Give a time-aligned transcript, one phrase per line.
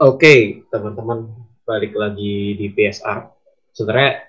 [0.00, 1.28] Oke, teman-teman,
[1.68, 3.28] balik lagi di PSR.
[3.76, 4.24] Sebenarnya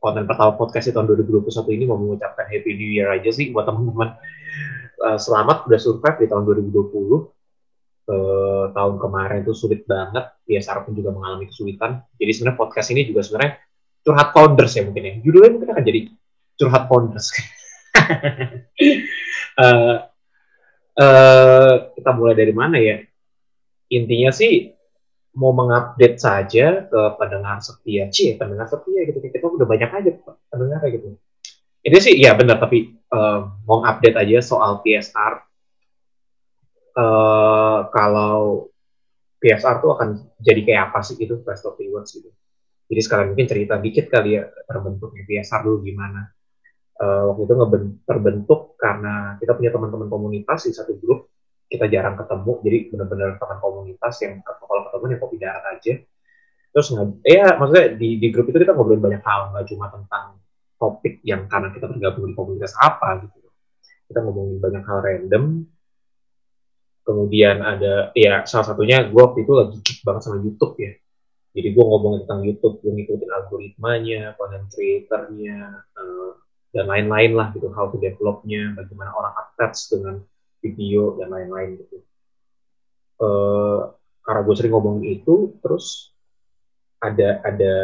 [0.00, 3.68] konten pertama podcast di tahun 2021 ini mau mengucapkan Happy New Year aja sih buat
[3.68, 4.16] teman-teman.
[4.96, 6.72] Uh, selamat udah survive di tahun 2020.
[6.72, 7.28] Uh,
[8.08, 12.00] eh, tahun kemarin itu sulit banget, PSR pun juga mengalami kesulitan.
[12.16, 13.52] Jadi sebenarnya podcast ini juga sebenarnya
[14.00, 15.14] curhat founders ya mungkin ya.
[15.20, 16.00] Judulnya mungkin akan jadi
[16.56, 17.26] curhat founders.
[19.60, 20.08] uh,
[21.04, 22.96] uh, kita mulai dari mana ya?
[23.92, 24.72] Intinya sih
[25.32, 30.10] mau mengupdate saja ke pendengar setia, cie pendengar setia gitu kita udah banyak aja
[30.52, 31.16] pendengar gitu.
[31.82, 35.32] Ini sih ya benar tapi uh, mau update aja soal PSR.
[36.92, 38.68] Uh, kalau
[39.40, 42.28] PSR tuh akan jadi kayak apa sih gitu Best of Rewards gitu.
[42.92, 46.28] Jadi sekarang mungkin cerita dikit kali ya terbentuknya PSR dulu gimana.
[47.00, 47.54] Uh, waktu itu
[48.04, 51.31] terbentuk karena kita punya teman-teman komunitas di satu grup
[51.72, 55.94] kita jarang ketemu jadi benar-benar teman komunitas yang kalau ketemu yang kopi darat aja.
[56.72, 56.86] Terus
[57.24, 60.36] ya maksudnya di, di grup itu kita ngobrolin banyak hal nggak cuma tentang
[60.76, 63.48] topik yang karena kita tergabung di komunitas apa gitu.
[64.12, 65.44] Kita ngomongin banyak hal random.
[67.02, 70.92] Kemudian ada ya salah satunya gue waktu itu lagi geek banget sama YouTube ya.
[71.52, 75.56] Jadi gue ngomongin tentang YouTube gue ngikutin algoritmanya content creatornya
[75.96, 76.32] uh,
[76.72, 80.24] dan lain-lain lah gitu how to developnya bagaimana orang attach dengan
[80.62, 81.98] video dan lain-lain gitu.
[83.18, 86.14] Uh, karena gue sering ngomong itu, terus
[87.02, 87.74] ada ada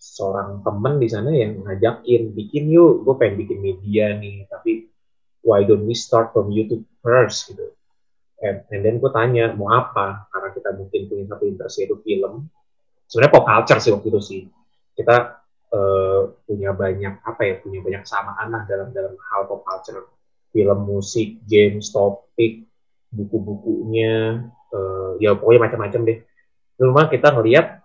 [0.00, 4.88] seorang temen di sana yang ngajakin bikin yuk, gue pengen bikin media nih, tapi
[5.44, 7.70] why don't we start from YouTube first gitu.
[8.42, 12.50] And, and then gue tanya mau apa, karena kita mungkin punya satu interest yaitu film.
[13.06, 14.40] Sebenarnya pop culture sih waktu itu sih.
[14.96, 15.16] Kita
[15.70, 20.02] uh, punya banyak apa ya, punya banyak kesamaan lah dalam dalam hal pop culture
[20.52, 22.68] film musik, games, topik,
[23.08, 26.18] buku-bukunya, uh, ya pokoknya macam-macam deh.
[26.76, 27.80] Cuma kita ngelihat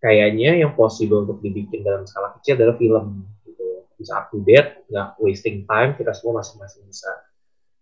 [0.00, 3.88] kayaknya yang possible untuk dibikin dalam skala kecil adalah film gitu.
[3.96, 7.10] Bisa up to date, nggak wasting time, kita semua masing-masing bisa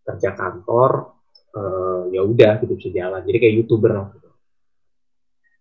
[0.03, 1.19] kerja kantor,
[1.55, 3.23] uh, ya udah gitu bisa jalan.
[3.27, 4.31] Jadi kayak youtuber gitu.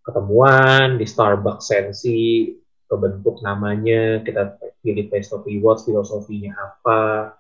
[0.02, 2.50] Ketemuan di Starbucks Sensi,
[2.90, 7.38] kebentuk namanya, kita pilih Best of Rewards, filosofinya apa,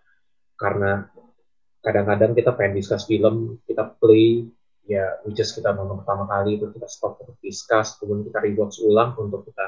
[0.55, 1.10] karena
[1.81, 4.45] kadang-kadang kita pengen discuss film, kita play,
[4.85, 8.85] ya which is kita nonton pertama kali, itu kita stop untuk discuss, kemudian kita rewatch
[8.85, 9.65] ulang untuk kita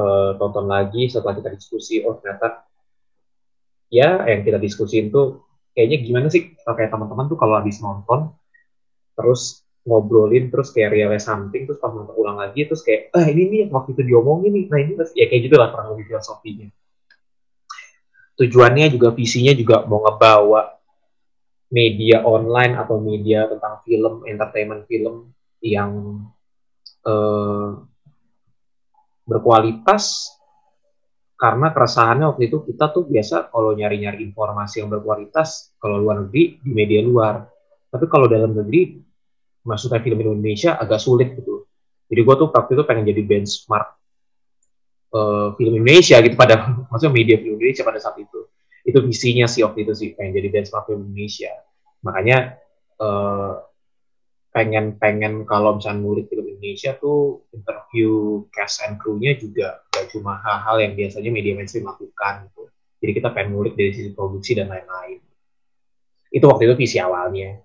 [0.00, 2.64] uh, tonton lagi setelah kita diskusi, oh ternyata
[3.92, 5.44] ya yang kita diskusin tuh
[5.76, 6.56] kayaknya gimana sih?
[6.56, 8.32] Kayak teman-teman tuh kalau habis nonton
[9.16, 13.48] terus ngobrolin terus kayak realize something terus pas nonton ulang lagi terus kayak ah ini
[13.48, 16.68] nih waktu itu diomongin nih nah ini ya kayak gitu lah kurang lebih filosofinya.
[18.36, 20.75] Tujuannya juga visinya juga mau ngebawa
[21.70, 26.22] media online atau media tentang film, entertainment film yang
[27.02, 27.70] eh,
[29.26, 30.34] berkualitas.
[31.36, 36.56] Karena keresahannya waktu itu kita tuh biasa kalau nyari-nyari informasi yang berkualitas kalau luar negeri
[36.64, 37.44] di media luar.
[37.92, 38.96] Tapi kalau dalam negeri
[39.68, 41.68] maksudnya film Indonesia agak sulit gitu.
[42.08, 43.88] Jadi gue tuh waktu itu pengen jadi benchmark
[45.12, 46.54] uh, film Indonesia gitu pada
[46.88, 48.45] maksudnya media film Indonesia pada saat itu
[48.86, 51.52] itu visinya sih waktu itu sih pengen jadi benchmark film Indonesia
[52.06, 52.62] makanya
[53.02, 53.66] uh,
[54.56, 60.40] pengen pengen kalau misalnya ngulik film Indonesia tuh interview cast and crew-nya juga gak cuma
[60.40, 62.72] hal-hal yang biasanya media mainstream lakukan gitu.
[63.04, 65.20] Jadi kita pengen ngulik dari sisi produksi dan lain-lain.
[66.32, 67.60] Itu waktu itu visi awalnya.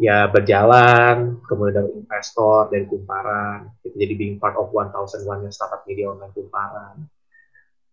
[0.00, 6.12] Ya berjalan, kemudian dari investor, dari kumparan, jadi being part of 1001 yang startup media
[6.12, 7.08] online kumparan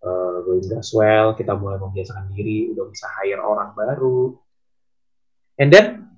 [0.04, 4.36] uh, going well, kita mulai membiasakan diri, udah bisa hire orang baru.
[5.58, 6.12] And then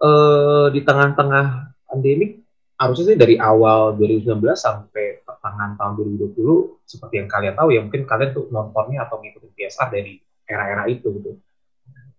[0.00, 2.40] uh, di tengah-tengah pandemi,
[2.80, 5.92] harusnya sih dari awal 2019 sampai pertengahan tahun
[6.32, 10.16] 2020, seperti yang kalian tahu ya, mungkin kalian tuh nontonnya atau ngikutin PSR dari
[10.48, 11.36] era-era itu gitu.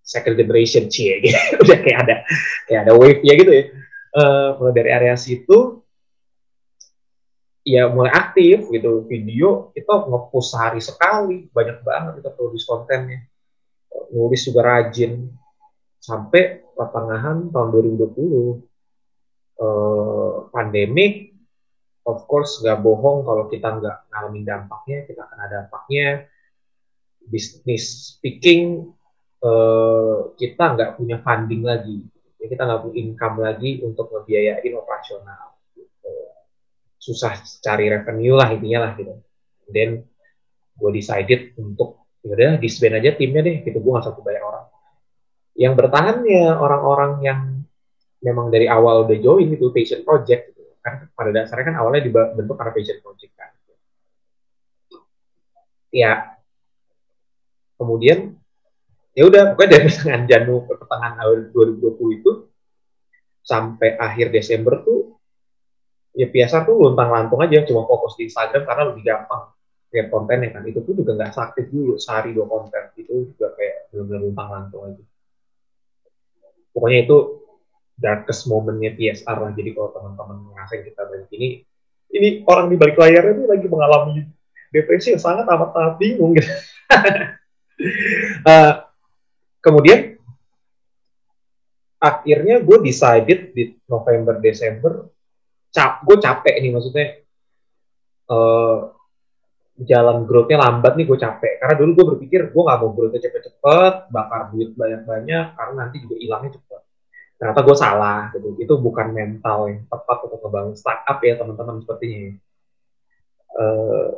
[0.01, 1.37] Second generation cie gitu.
[1.65, 2.15] udah kayak ada
[2.69, 3.63] kayak ada wave ya gitu ya.
[4.11, 5.80] Uh, mulai dari area situ
[7.61, 13.21] ya mulai aktif gitu video kita ngepost sehari sekali banyak banget kita produce kontennya.
[14.11, 15.29] Nulis juga rajin.
[16.01, 18.57] Sampai pertengahan tahun 2020
[19.61, 21.29] eh, pandemik
[22.09, 26.25] of course nggak bohong kalau kita nggak ngalamin dampaknya kita ada dampaknya.
[27.21, 28.89] Bisnis speaking
[29.45, 32.01] eh, kita nggak punya funding lagi.
[32.41, 35.50] Kita nggak punya income lagi untuk ngebiayain operasional
[37.01, 37.33] susah
[37.65, 39.17] cari revenue lah intinya lah gitu.
[39.65, 40.05] Dan
[40.77, 44.65] gue decided untuk yaudah disband aja timnya deh gitu gue gak satu bayar orang.
[45.57, 47.39] Yang bertahan ya orang-orang yang
[48.21, 50.61] memang dari awal udah join itu passion project gitu.
[50.81, 53.49] kan pada dasarnya kan awalnya dibentuk karena passion project kan
[55.91, 56.39] ya
[57.75, 58.39] kemudian
[59.11, 62.31] ya udah pokoknya dari pertengahan Januari pertengahan awal 2020 itu
[63.43, 65.00] sampai akhir Desember tuh
[66.11, 69.51] ya biasa tuh luntang lantung aja cuma fokus di Instagram karena lebih gampang
[69.91, 73.91] lihat kontennya kan itu tuh juga nggak sakit dulu sehari dua konten itu juga kayak
[73.91, 75.03] benar-benar luntang lantung aja
[76.71, 77.17] pokoknya itu
[78.01, 79.51] darkest momennya PSR lah.
[79.53, 81.47] Jadi kalau teman-teman ngerasain kita banyak ini,
[82.17, 84.25] ini orang di balik layarnya ini lagi mengalami
[84.73, 86.49] depresi yang sangat amat sangat bingung gitu.
[88.49, 88.73] uh,
[89.65, 90.17] kemudian
[92.01, 95.05] akhirnya gue decided di November Desember
[95.71, 97.07] cap gue capek nih maksudnya
[98.27, 98.91] uh,
[99.81, 101.53] jalan growth-nya lambat nih gue capek.
[101.63, 106.15] Karena dulu gue berpikir gue gak mau growth-nya cepet-cepet bakar duit banyak-banyak karena nanti juga
[106.19, 106.81] hilangnya cepet.
[107.41, 108.53] Ternyata gue salah gitu.
[108.61, 112.37] Itu bukan mental yang tepat untuk ngebangun startup ya teman-teman sepertinya
[113.57, 114.09] uh,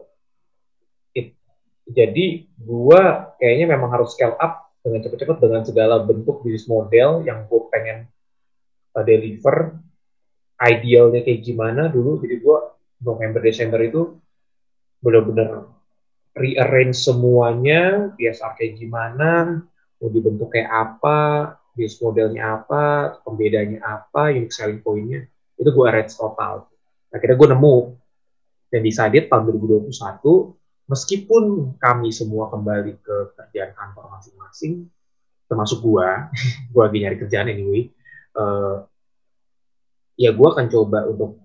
[1.89, 3.01] jadi gue
[3.39, 8.07] kayaknya memang harus scale up dengan cepet-cepet dengan segala bentuk bisnis model yang gue pengen
[8.95, 9.79] uh, deliver
[10.63, 12.57] idealnya kayak gimana dulu jadi gue
[13.03, 14.15] November Desember itu
[15.03, 15.67] benar-benar
[16.33, 19.61] rearrange semuanya, biasa kayak gimana,
[20.01, 21.19] mau dibentuk kayak apa,
[21.77, 26.65] bisnis modelnya apa, pembedanya apa, unique selling point-nya, itu gue arrange total.
[27.13, 27.77] Akhirnya gue nemu
[28.73, 29.93] dan decided tahun 2021,
[30.89, 31.43] meskipun
[31.77, 34.89] kami semua kembali ke kerjaan kantor masing-masing,
[35.45, 36.07] termasuk gue,
[36.73, 37.93] gue lagi nyari kerjaan anyway,
[38.33, 38.89] uh,
[40.19, 41.41] ya gue akan coba untuk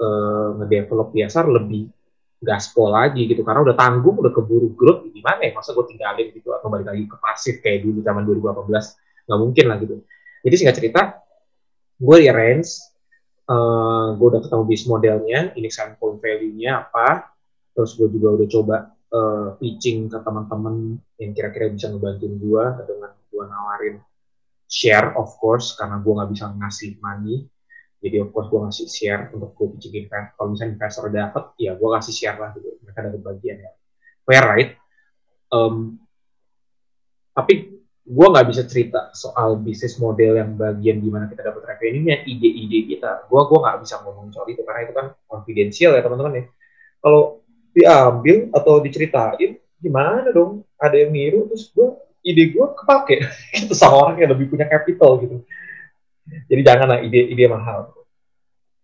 [0.00, 1.88] uh, ngedevelop biasa lebih
[2.40, 3.42] gaspol lagi gitu.
[3.42, 5.52] Karena udah tanggung udah keburu growth gimana ya?
[5.56, 9.64] Masa gue tinggalin gitu atau balik lagi ke pasif kayak dulu zaman 2018 nggak mungkin
[9.66, 9.94] lah gitu.
[10.46, 11.02] Jadi singkat cerita
[11.96, 12.68] gue rearrange
[13.48, 17.32] uh, gue udah ketemu bisnis modelnya ini point value-nya apa
[17.72, 18.76] terus gue juga udah coba
[19.12, 23.96] uh, pitching ke teman-teman yang kira-kira bisa ngebantuin gue dengan gue nawarin
[24.66, 27.46] share of course karena gue nggak bisa ngasih money
[28.00, 31.72] jadi of course gue ngasih share untuk gue pitching investor kalau misalnya investor dapet ya
[31.74, 33.70] gue kasih share lah gitu mereka dapat bagian ya
[34.26, 34.70] fair right
[35.52, 35.96] um,
[37.36, 37.76] tapi
[38.06, 43.26] gue nggak bisa cerita soal bisnis model yang bagian gimana kita dapat revenue-nya, ide-ide kita.
[43.26, 46.44] Gue gue nggak bisa ngomong soal itu karena itu kan confidential ya teman-teman ya.
[47.02, 47.42] Kalau
[47.74, 50.62] diambil atau diceritain, gimana dong?
[50.78, 53.26] Ada yang niru terus gue ide gue kepake
[53.66, 55.42] itu sama orang yang lebih punya capital gitu.
[56.26, 57.94] Jadi janganlah ide-ide mahal.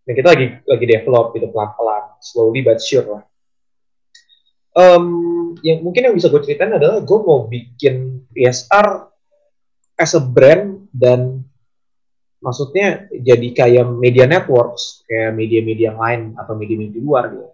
[0.03, 3.25] Dan kita lagi lagi develop gitu pelan-pelan, slowly but sure lah.
[4.73, 9.13] Um, yang mungkin yang bisa gue ceritain adalah gue mau bikin PSR
[10.01, 11.45] as a brand dan
[12.43, 17.49] maksudnya jadi kayak media networks kayak media-media lain atau media-media luar gitu.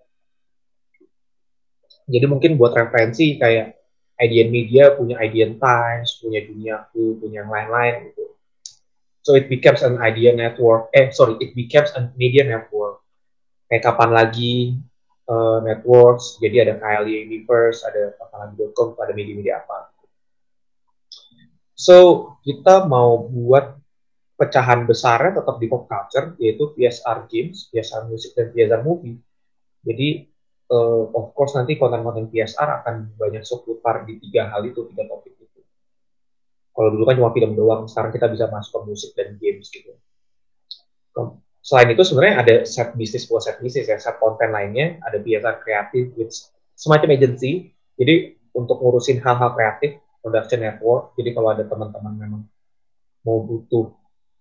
[2.08, 3.76] Jadi mungkin buat referensi kayak
[4.18, 8.27] IDN Media punya IDN Times, punya Duniaku, punya yang lain-lain gitu.
[9.28, 10.88] So it becomes an idea network.
[10.96, 13.04] Eh, sorry, it becomes a media network.
[13.68, 14.80] Kayak kapan lagi
[15.28, 19.92] uh, networks, jadi ada KLY Universe, ada apalagi.com, ada media-media apa.
[21.76, 23.76] So, kita mau buat
[24.40, 29.20] pecahan besarnya tetap di pop culture, yaitu PSR Games, PSR Music, dan PSR Movie.
[29.84, 30.24] Jadi,
[30.72, 35.37] uh, of course nanti konten-konten PSR akan banyak seputar di tiga hal itu, tiga topik
[36.78, 39.98] kalau dulu kan cuma film doang, sekarang kita bisa masuk ke musik dan games gitu.
[41.58, 45.58] Selain itu sebenarnya ada set bisnis buat set bisnis ya, set konten lainnya, ada biasa
[45.58, 46.30] kreatif with
[46.78, 47.74] semacam agency.
[47.98, 51.12] Jadi untuk ngurusin hal-hal kreatif, production network.
[51.18, 52.42] Jadi kalau ada teman-teman memang
[53.26, 53.92] mau butuh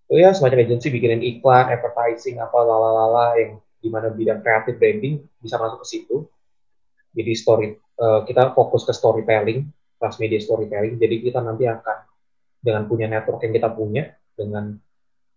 [0.07, 5.59] oh ya semacam agency bikinin iklan, advertising apa lalala yang gimana bidang kreatif branding bisa
[5.59, 6.15] masuk ke situ.
[7.11, 7.67] Jadi story
[7.99, 9.67] uh, kita fokus ke storytelling,
[10.21, 10.95] media storytelling.
[10.95, 12.06] Jadi kita nanti akan
[12.61, 14.75] dengan punya network yang kita punya, dengan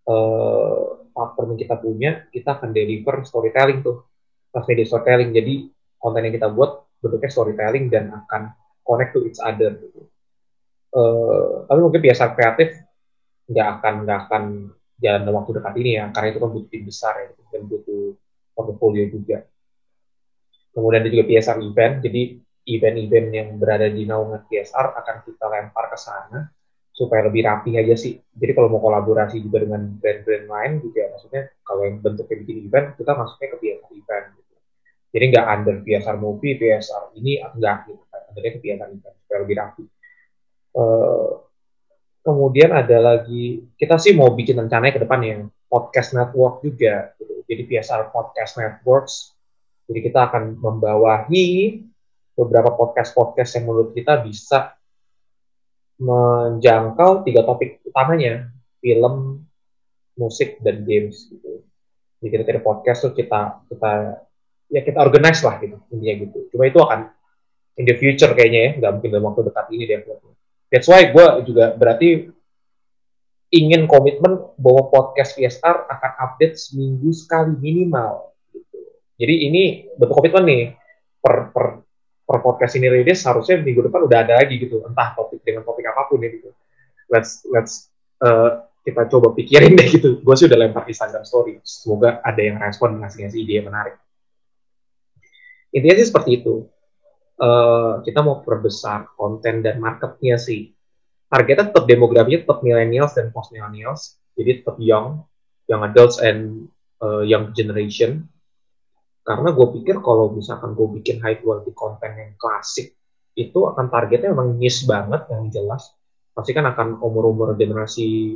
[0.09, 4.05] uh, platform yang kita punya, kita akan deliver storytelling tuh,
[4.67, 5.31] media storytelling.
[5.31, 5.53] Jadi
[6.01, 9.77] konten yang kita buat bentuknya storytelling dan akan connect to each other.
[9.77, 10.01] Gitu.
[10.91, 12.75] Uh, tapi mungkin biasa kreatif
[13.47, 14.43] nggak akan nggak akan
[15.01, 18.03] jalan dalam waktu dekat ini ya, karena itu kan butuh besar ya, dan butuh
[18.53, 19.43] portfolio juga.
[20.71, 22.21] Kemudian ada juga PSR event, jadi
[22.69, 26.47] event-event yang berada di naungan PSR akan kita lempar ke sana
[27.01, 28.13] supaya lebih rapi aja sih.
[28.21, 32.87] Jadi kalau mau kolaborasi juga dengan brand-brand lain juga, maksudnya kalau yang bentuknya bikin event,
[32.93, 34.25] kita masuknya ke PSR event.
[34.37, 34.55] Gitu.
[35.09, 38.03] Jadi nggak under PSR movie, PSR ini enggak gitu.
[38.05, 39.83] Undernya ke PSR event supaya lebih rapi.
[40.71, 41.29] Uh,
[42.21, 47.17] kemudian ada lagi kita sih mau bikin rencananya ke depan yang podcast network juga.
[47.17, 47.33] Gitu.
[47.49, 49.35] jadi PSR Podcast Networks.
[49.89, 51.83] Jadi kita akan membawahi
[52.31, 54.79] beberapa podcast-podcast yang menurut kita bisa
[56.01, 58.49] menjangkau tiga topik utamanya,
[58.81, 59.45] film,
[60.17, 61.61] musik, dan games gitu.
[62.21, 63.91] Jadi kita podcast tuh kita kita
[64.71, 66.37] ya kita organize lah gitu intinya gitu.
[66.53, 67.13] Cuma itu akan
[67.77, 69.99] in the future kayaknya ya, nggak mungkin dalam waktu dekat ini deh.
[70.73, 72.31] That's why gue juga berarti
[73.51, 78.31] ingin komitmen bahwa podcast VSR akan update seminggu sekali minimal.
[78.49, 78.79] Gitu.
[79.19, 79.63] Jadi ini
[79.99, 80.63] bentuk komitmen nih
[81.19, 81.65] per, per,
[82.31, 85.83] per podcast ini rilis harusnya minggu depan udah ada lagi gitu, entah topik dengan topik
[85.83, 86.55] apa pun ya gitu.
[87.11, 87.91] Let's let's
[88.23, 90.23] uh, kita coba pikirin deh gitu.
[90.23, 91.59] Gue sih udah lempar Instagram story.
[91.67, 93.99] Semoga ada yang respon ngasih-ngasih ide yang menarik.
[95.75, 96.71] Intinya sih seperti itu.
[97.41, 100.77] Uh, kita mau perbesar konten dan marketnya sih
[101.31, 105.23] targetnya tetap demografinya tetap millennials dan post millennials jadi tetap young
[105.71, 106.67] young adults and
[106.99, 108.27] uh, young generation
[109.21, 112.97] karena gue pikir kalau misalkan gue bikin high quality konten yang klasik
[113.37, 115.93] itu akan targetnya memang niche banget yang jelas
[116.33, 118.35] pasti kan akan umur-umur generasi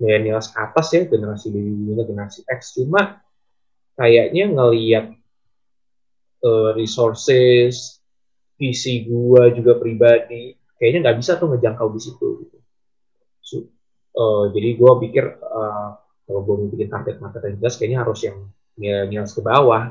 [0.00, 3.22] millennials ke atas ya generasi baby generasi X cuma
[3.94, 5.14] kayaknya ngelihat
[6.42, 8.02] uh, resources
[8.58, 12.58] visi gue juga pribadi kayaknya nggak bisa tuh ngejangkau di situ gitu.
[13.40, 13.56] So,
[14.18, 15.88] uh, jadi gue pikir uh,
[16.28, 18.38] kalau gue mau bikin target market yang jelas kayaknya harus yang
[18.76, 19.82] milenial ke bawah.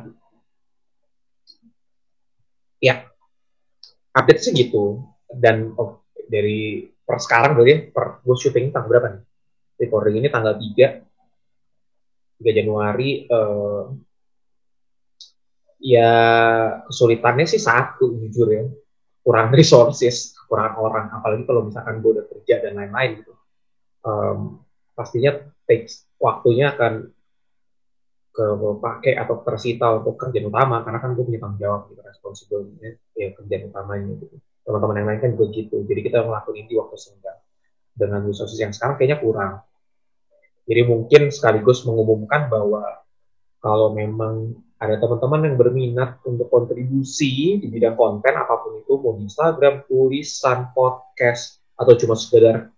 [2.83, 3.07] Ya,
[4.11, 5.07] update sih gitu.
[5.31, 9.23] Dan oh, dari per sekarang berarti per gue syuting tanggal berapa nih?
[9.87, 13.87] Recording ini tanggal 3 3 Januari uh,
[15.79, 16.11] ya
[16.91, 18.63] kesulitannya sih satu jujur ya.
[19.23, 21.05] Kurang resources kekurangan orang.
[21.15, 23.33] Apalagi kalau misalkan gue udah kerja dan lain-lain gitu.
[24.03, 24.59] Um,
[24.91, 27.15] pastinya takes waktunya akan
[28.33, 28.45] ke
[28.81, 33.29] pakai atau tersita untuk kerjaan utama karena kan gue punya tanggung jawab gitu responsibilnya ya
[33.37, 34.35] kerjaan utamanya gitu.
[34.63, 37.39] Teman-teman yang lain kan begitu jadi kita ngelakuin ini waktu senggang
[37.93, 39.53] dengan resources yang sekarang kayaknya kurang.
[40.65, 43.05] Jadi mungkin sekaligus mengumumkan bahwa
[43.61, 49.15] kalau memang ada teman-teman yang berminat untuk kontribusi di bidang konten apa pun itu mau
[49.15, 52.73] di Instagram, tulisan, podcast atau cuma sekedar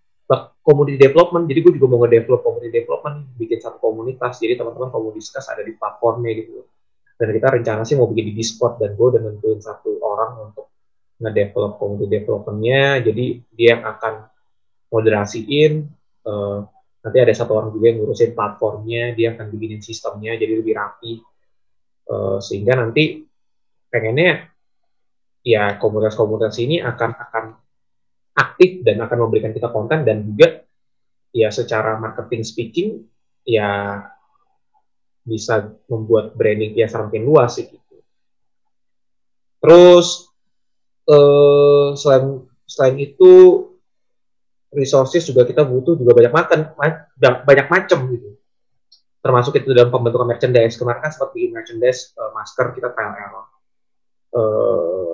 [0.66, 1.46] community development.
[1.46, 4.42] Jadi gue juga mau nge-develop community development, bikin satu komunitas.
[4.42, 6.66] Jadi teman-teman discuss ada di platformnya gitu.
[7.16, 10.74] Dan kita rencana sih mau bikin di Discord dan gue udah nentuin satu orang untuk
[11.22, 13.06] nge-develop community developmentnya.
[13.06, 14.14] Jadi dia yang akan
[14.90, 15.86] moderasiin.
[16.26, 16.66] Uh,
[17.06, 21.22] nanti ada satu orang juga yang ngurusin platformnya, dia akan bikinin sistemnya jadi lebih rapi
[22.10, 23.22] uh, sehingga nanti
[23.94, 24.50] pengennya
[25.46, 27.44] ya komunitas-komunitas ini akan akan
[28.36, 30.64] aktif dan akan memberikan kita konten dan juga
[31.32, 32.90] ya secara marketing speaking
[33.48, 34.04] ya
[35.26, 37.76] bisa membuat branding ya semakin luas gitu.
[39.64, 40.30] Terus
[41.10, 43.32] uh, selain selain itu
[44.76, 46.60] resources juga kita butuh juga banyak makan
[47.18, 48.36] banyak macam gitu
[49.26, 50.78] termasuk itu dalam pembentukan merchandise.
[50.78, 53.46] Kemarin kan bikin merchandise uh, masker kita trial error.
[54.30, 55.14] Uh,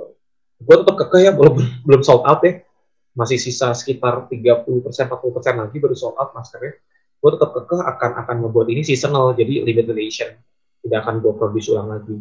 [0.59, 1.55] gue tetap kekeh ya, belum
[1.87, 2.59] belum sold out ya.
[3.11, 6.79] Masih sisa sekitar 30 persen, 40 persen lagi baru sold out maskernya.
[7.21, 10.31] Gue tetap kekeh akan akan membuat ini seasonal, jadi limited edition.
[10.81, 12.17] Tidak akan gue produce ulang lagi.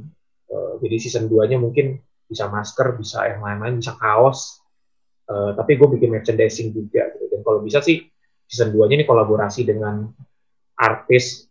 [0.50, 4.60] Uh, jadi season 2-nya mungkin bisa masker, bisa yang lain-lain, bisa kaos.
[5.30, 7.06] Uh, tapi gue bikin merchandising juga.
[7.16, 7.32] Gitu.
[7.32, 8.02] Dan kalau bisa sih
[8.50, 10.10] season 2-nya ini kolaborasi dengan
[10.74, 11.46] artis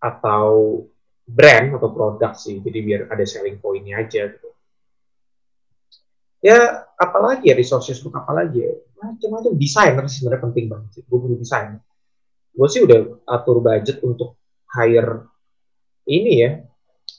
[0.00, 0.80] atau
[1.28, 4.47] brand atau produk sih jadi biar ada selling pointnya aja gitu
[6.38, 8.72] ya apalagi ya resources untuk apalagi ya?
[8.98, 9.52] Macam-macam.
[9.54, 11.02] Desain sih sebenarnya penting banget sih.
[11.06, 11.78] Gue butuh desain.
[12.54, 14.38] Gue sih udah atur budget untuk
[14.74, 15.30] hire
[16.08, 16.50] ini ya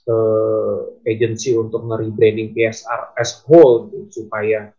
[0.10, 4.74] uh, agency untuk nge-rebranding PSR as whole gitu, supaya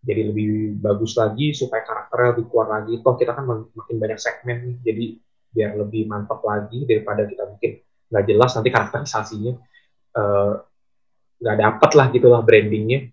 [0.00, 2.98] jadi lebih bagus lagi supaya karakternya lebih kuat lagi.
[3.04, 5.06] Toh kita kan makin banyak segmen nih jadi
[5.50, 9.52] biar lebih mantap lagi daripada kita mungkin nggak jelas nanti karakterisasinya
[10.14, 10.52] uh,
[11.42, 13.10] nggak dapat lah gitulah brandingnya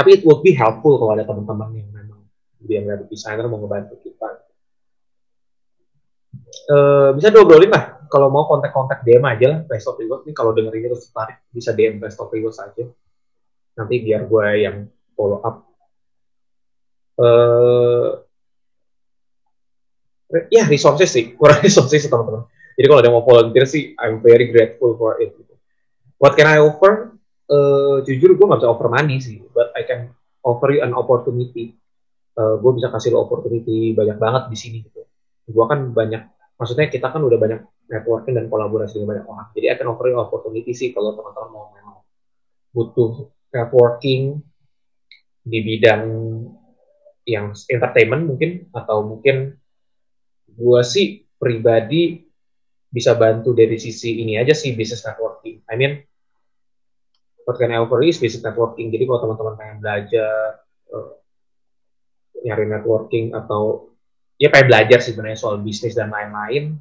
[0.00, 2.24] tapi it would be helpful kalau ada teman-teman yang memang
[2.64, 4.48] yang dari desainer mau ngebantu kita.
[6.72, 8.00] Uh, bisa diobrolin lah.
[8.08, 10.24] Kalau mau kontak-kontak DM aja lah Best of Rewards.
[10.24, 12.88] Nih kalau dengerin terus tertarik bisa DM Best of Rewards aja.
[13.76, 15.68] Nanti biar gue yang follow up.
[17.20, 18.24] Uh,
[20.48, 21.36] ya resources sih.
[21.36, 22.48] Kurang resources teman-teman.
[22.72, 25.36] Jadi kalau ada mau volunteer sih I'm very grateful for it.
[26.16, 27.19] What can I offer
[27.50, 30.14] uh, jujur gue nggak bisa offer money sih but I can
[30.46, 31.74] offer you an opportunity
[32.38, 35.02] uh, gue bisa kasih lo opportunity banyak banget di sini gitu
[35.50, 36.22] gue kan banyak
[36.56, 39.46] maksudnya kita kan udah banyak networking dan kolaborasi dengan banyak orang.
[39.56, 41.98] Jadi akan offering opportunity sih kalau teman-teman mau memang
[42.70, 44.38] butuh networking
[45.42, 46.04] di bidang
[47.26, 49.58] yang entertainment mungkin atau mungkin
[50.46, 52.22] gue sih pribadi
[52.90, 55.66] bisa bantu dari sisi ini aja sih business networking.
[55.66, 55.98] I mean,
[57.58, 58.94] I offer is business networking.
[58.94, 60.62] Jadi kalau teman-teman pengen belajar
[60.94, 61.10] uh,
[62.46, 63.90] nyari networking atau
[64.38, 66.78] ya pengen belajar sebenarnya soal bisnis dan lain-lain,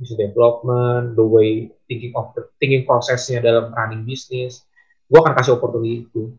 [0.00, 4.64] business development, the way thinking of the thinking prosesnya dalam running bisnis,
[5.06, 6.32] gue akan kasih opportunity itu.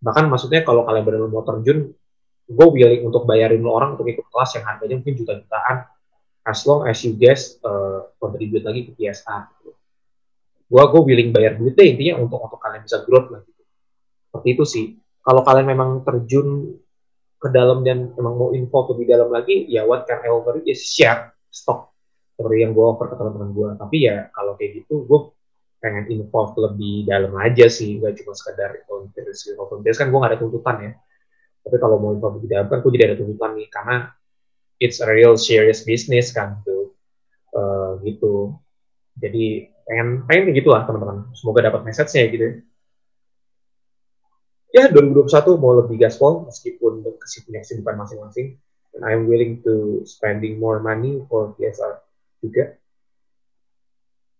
[0.00, 1.92] Bahkan maksudnya kalau kalian benar mau terjun,
[2.50, 5.86] gue willing untuk bayarin lo orang untuk ikut kelas yang harganya mungkin juta-jutaan
[6.48, 9.70] as long as you guys uh, contribute lagi ke PSA gitu.
[10.70, 13.62] Gua gue willing bayar duitnya intinya untuk untuk kalian bisa growth lah gitu.
[14.30, 14.86] Seperti itu sih.
[15.20, 16.78] Kalau kalian memang terjun
[17.40, 20.78] ke dalam dan memang mau info lebih dalam lagi, ya what can I offer is
[20.86, 21.90] share stock
[22.38, 23.68] seperti yang gue offer ke teman-teman gue.
[23.82, 25.20] Tapi ya kalau kayak gitu, gue
[25.82, 29.50] pengen involve lebih dalam aja sih, gak cuma sekedar volunteers.
[29.58, 30.92] Volunteers kan gue gak ada tuntutan ya.
[31.66, 33.96] Tapi kalau mau info lebih dalam kan gue jadi ada tuntutan nih, karena
[34.80, 36.96] it's a real serious business kan tuh
[37.52, 38.56] uh, gitu
[39.20, 41.34] jadi pengen pengen gitu lah teman-teman.
[41.34, 42.44] Semoga dapat message-nya gitu
[44.70, 44.86] ya.
[44.94, 48.54] 2021 mau lebih gaspol meskipun punya kesibukan masing-masing.
[48.94, 51.98] And I'm willing to spending more money for PSR
[52.38, 52.78] juga.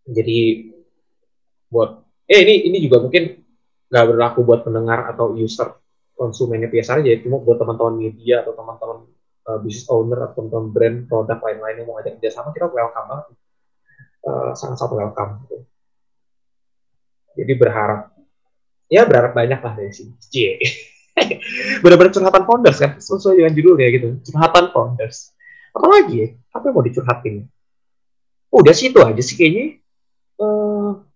[0.06, 0.70] Jadi
[1.70, 3.42] buat eh ini ini juga mungkin
[3.90, 5.74] nggak berlaku buat pendengar atau user
[6.14, 9.06] konsumennya PSR aja cuma buat teman-teman media atau teman-teman
[9.50, 13.26] uh, business owner atau teman brand produk lain-lain yang mau ngajak kerjasama kita welcome banget
[14.54, 15.56] sangat-sangat welcome gitu.
[17.40, 18.00] jadi berharap
[18.90, 20.12] ya berharap banyak lah dari sini.
[20.18, 20.58] C
[21.82, 24.08] benar-benar curhatan founders kan sesuai dengan judulnya gitu.
[24.30, 25.32] Curhatan founders.
[25.70, 27.34] Apa lagi ya apa yang mau dicurhatin?
[28.50, 29.78] Udah sih itu aja sih kayaknya.
[30.40, 31.06] Uh,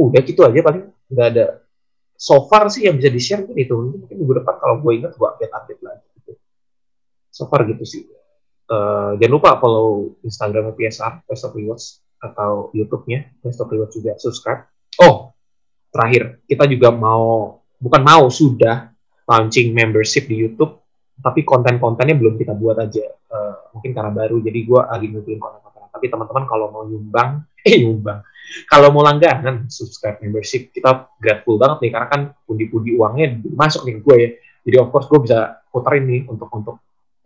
[0.00, 0.88] udah gitu aja paling.
[1.12, 1.44] Nggak ada
[2.16, 3.74] so far sih yang bisa di share mungkin itu.
[3.76, 6.08] Mungkin minggu depan kalau gue ingat gue update update lagi
[7.34, 8.06] so far gitu sih.
[8.64, 14.18] Uh, jangan lupa follow Instagram PSR Best of Rewards atau YouTube-nya Best of Rewards juga
[14.18, 14.66] subscribe.
[15.02, 15.34] Oh
[15.94, 18.90] terakhir kita juga mau bukan mau sudah
[19.30, 20.82] launching membership di YouTube
[21.22, 23.06] tapi konten-kontennya belum kita buat aja.
[23.30, 25.86] Uh, mungkin karena baru jadi gue lagi ngumpulin konten-konten.
[25.94, 28.18] Tapi teman-teman kalau mau nyumbang eh nyumbang.
[28.66, 30.74] Kalau mau langganan subscribe membership.
[30.74, 34.30] Kita grateful banget nih karena kan pundi-pundi uangnya masuk nih gue ya.
[34.64, 36.76] Jadi of course gue bisa puterin nih untuk untuk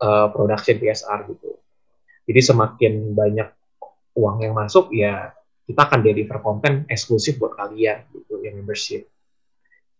[0.05, 1.49] uh, production PSR gitu.
[2.29, 3.47] Jadi semakin banyak
[4.19, 5.31] uang yang masuk ya
[5.69, 9.05] kita akan deliver konten eksklusif buat kalian gitu yang membership.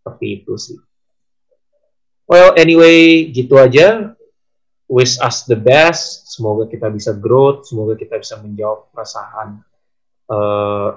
[0.02, 0.78] Seperti itu sih.
[2.26, 4.14] Well, anyway, gitu aja.
[4.90, 6.26] Wish us the best.
[6.34, 7.70] Semoga kita bisa growth.
[7.70, 9.62] Semoga kita bisa menjawab perasaan
[10.26, 10.90] uh,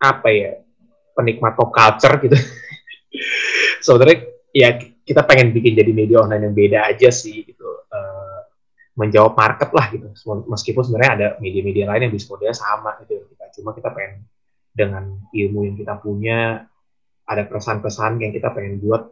[0.00, 0.60] apa ya
[1.16, 2.36] penikmat pop culture gitu.
[3.84, 7.69] Sebenarnya ya kita pengen bikin jadi media online yang beda aja sih gitu
[8.98, 10.06] menjawab market lah gitu.
[10.50, 13.22] Meskipun sebenarnya ada media-media lain yang bisa modelnya sama gitu.
[13.30, 14.26] Kita cuma kita pengen
[14.70, 16.38] dengan ilmu yang kita punya
[17.26, 19.06] ada pesan-pesan yang kita pengen buat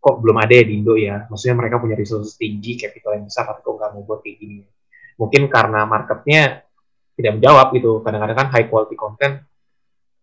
[0.00, 1.28] kok belum ada ya di Indo ya.
[1.28, 4.64] Maksudnya mereka punya resources tinggi capital yang besar tapi kok nggak mau buat kayak gini
[5.20, 6.64] mungkin karena marketnya
[7.20, 8.00] tidak menjawab gitu.
[8.00, 9.44] Kadang-kadang kan high quality content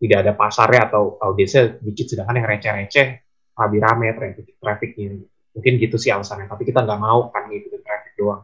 [0.01, 3.07] tidak ada pasarnya atau audiensnya dikit sedangkan yang receh-receh
[3.57, 5.21] lebih rame traffic trafficnya.
[5.53, 6.49] Mungkin gitu sih alasannya.
[6.49, 8.41] Tapi kita nggak mau kan ngikutin traffic doang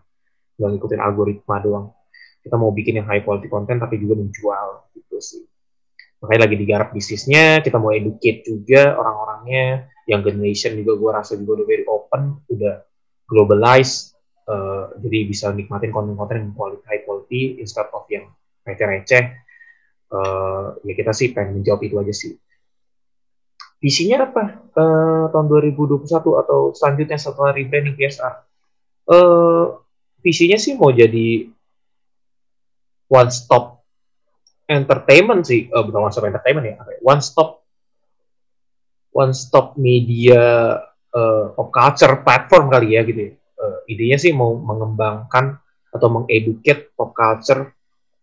[0.63, 1.91] nggak ngikutin algoritma doang.
[2.39, 5.43] Kita mau bikin yang high quality content tapi juga menjual gitu sih.
[6.23, 9.91] Makanya lagi digarap bisnisnya kita mau educate juga orang-orangnya.
[10.07, 12.83] Yang generation juga gue rasa juga udah very open udah
[13.27, 14.13] globalize
[14.47, 18.31] uh, jadi bisa nikmatin konten-konten yang quality high quality instead of yang
[18.63, 19.43] receh-receh.
[20.13, 22.33] Uh, ya kita sih pengen menjawab itu aja sih.
[23.83, 28.33] Visinya apa uh, tahun 2021 atau selanjutnya setelah rebranding PSR?
[29.03, 29.65] Uh, eh,
[30.23, 31.51] visinya sih mau jadi
[33.11, 33.83] one stop
[34.65, 37.61] entertainment sih, uh, bukan one stop entertainment ya, ya, one stop
[39.13, 40.73] one stop media
[41.13, 43.31] uh, pop culture platform kali ya gitu ya.
[43.53, 45.61] Uh, idenya sih mau mengembangkan
[45.93, 47.75] atau mengeduket pop culture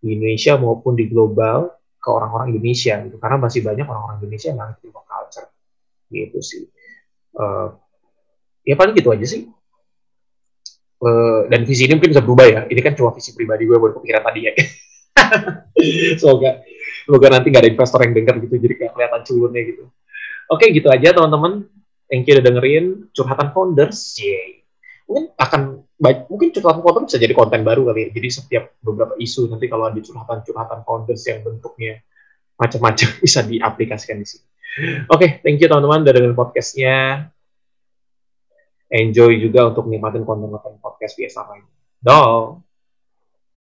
[0.02, 3.16] di Indonesia maupun di global ke orang-orang Indonesia gitu.
[3.22, 5.46] Karena masih banyak orang-orang Indonesia yang ngerti pop culture.
[6.10, 6.64] Gitu sih.
[7.30, 7.70] Uh,
[8.66, 9.46] ya paling gitu aja sih
[11.02, 13.96] uh, dan visi ini mungkin bisa berubah ya ini kan cuma visi pribadi gue buat
[13.98, 14.52] kepikiran tadi ya
[16.20, 16.60] semoga
[17.08, 19.84] semoga nanti nggak ada investor yang dengar gitu jadi kayak kelihatan culunnya gitu
[20.52, 21.66] oke gitu aja teman-teman
[22.10, 24.66] yang udah dengerin curhatan founders Yay.
[25.06, 25.62] mungkin akan
[26.00, 28.10] baik, mungkin curhatan founder bisa jadi konten baru kali ya.
[28.16, 32.00] Jadi setiap beberapa isu nanti kalau ada curhatan-curhatan founders yang bentuknya
[32.56, 34.46] macam-macam bisa diaplikasikan di sini.
[35.10, 37.28] Oke, okay, thank you teman-teman udah dengerin podcastnya.
[38.90, 41.64] Enjoy juga untuk nikmatin konten-konten podcast biasa lain.
[42.02, 42.69] Dong.